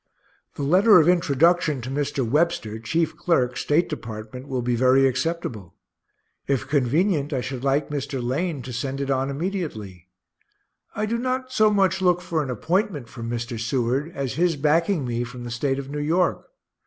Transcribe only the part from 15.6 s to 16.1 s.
of New